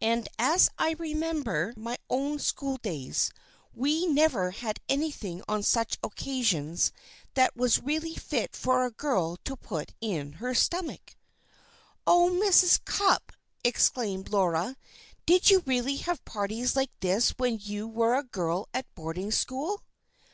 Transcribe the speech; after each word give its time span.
And 0.00 0.26
as 0.38 0.70
I 0.78 0.92
remember 0.92 1.74
my 1.76 1.98
own 2.08 2.38
schooldays, 2.38 3.30
we 3.74 4.06
never 4.06 4.50
had 4.52 4.80
anything 4.88 5.42
on 5.48 5.62
such 5.62 5.98
occasions 6.02 6.92
that 7.34 7.54
was 7.54 7.82
really 7.82 8.14
fit 8.14 8.56
for 8.56 8.86
a 8.86 8.90
girl 8.90 9.36
to 9.44 9.54
put 9.54 9.92
in 10.00 10.32
her 10.40 10.54
stomach." 10.54 11.14
"Oh, 12.06 12.30
Mrs. 12.30 12.82
Cupp!" 12.86 13.32
exclaimed 13.62 14.30
Laura, 14.30 14.78
"did 15.26 15.50
you 15.50 15.62
really 15.66 15.96
have 15.98 16.24
parties 16.24 16.74
like 16.74 16.92
this 17.00 17.32
when 17.32 17.58
you 17.60 17.86
were 17.86 18.14
a 18.14 18.22
girl 18.22 18.70
at 18.72 18.86
boarding 18.94 19.30
school?" 19.30 19.82